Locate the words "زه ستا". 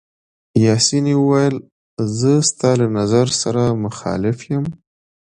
2.19-2.69